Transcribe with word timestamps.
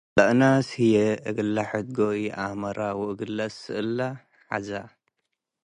ለእናስ 0.17 0.67
ህይ 0.79 0.95
እግለ 1.29 1.55
ሕድጎ 1.69 1.97
ይአመረ 2.25 2.79
ወእግል 2.99 3.31
ለአስ'እለ 3.37 3.97
ሐዘ። 4.49 4.69